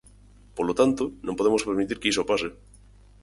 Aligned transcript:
Polo 0.57 0.73
tanto, 0.79 1.03
non 1.25 1.37
podemos 1.37 1.65
permitir 1.67 1.97
que 2.01 2.11
iso 2.13 2.27
pase. 2.29 2.49